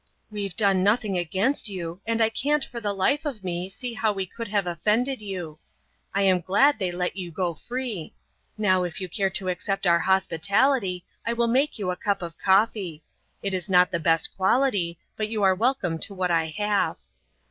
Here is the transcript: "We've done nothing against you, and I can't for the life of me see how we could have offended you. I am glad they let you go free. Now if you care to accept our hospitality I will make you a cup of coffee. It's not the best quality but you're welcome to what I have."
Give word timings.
"We've 0.31 0.55
done 0.55 0.81
nothing 0.81 1.15
against 1.15 1.69
you, 1.69 2.01
and 2.07 2.21
I 2.23 2.29
can't 2.29 2.65
for 2.65 2.81
the 2.81 2.91
life 2.91 3.23
of 3.23 3.43
me 3.43 3.69
see 3.69 3.93
how 3.93 4.11
we 4.11 4.25
could 4.25 4.47
have 4.47 4.65
offended 4.65 5.21
you. 5.21 5.59
I 6.15 6.23
am 6.23 6.41
glad 6.41 6.79
they 6.79 6.91
let 6.91 7.15
you 7.17 7.29
go 7.29 7.53
free. 7.53 8.15
Now 8.57 8.81
if 8.81 8.99
you 8.99 9.07
care 9.07 9.29
to 9.29 9.47
accept 9.49 9.85
our 9.85 9.99
hospitality 9.99 11.05
I 11.23 11.33
will 11.33 11.45
make 11.47 11.77
you 11.77 11.91
a 11.91 11.95
cup 11.95 12.23
of 12.23 12.39
coffee. 12.39 13.03
It's 13.43 13.69
not 13.69 13.91
the 13.91 13.99
best 13.99 14.35
quality 14.35 14.97
but 15.15 15.29
you're 15.29 15.53
welcome 15.53 15.99
to 15.99 16.15
what 16.15 16.31
I 16.31 16.45
have." 16.47 16.97